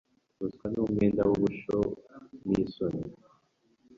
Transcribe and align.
Ubuswa 0.39 0.65
ni 0.69 0.79
umwenda 0.85 1.21
wububoshyi 1.23 1.75
nisoni 2.47 3.01